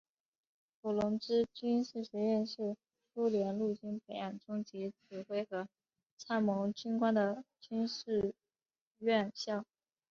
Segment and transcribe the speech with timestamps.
[0.81, 2.75] 伏龙芝军事学院是
[3.13, 5.67] 苏联陆军培养中级指挥和
[6.17, 8.33] 参谋军官的军事
[8.97, 9.63] 院校。